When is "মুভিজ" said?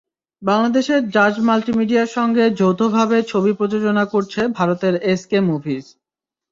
5.49-5.85